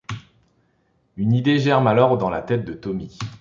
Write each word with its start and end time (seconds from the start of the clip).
Une 1.15 1.31
idée 1.31 1.59
germe 1.59 1.85
alors 1.85 2.17
dans 2.17 2.31
la 2.31 2.41
tête 2.41 2.65
de 2.65 2.73
Tommy. 2.73 3.19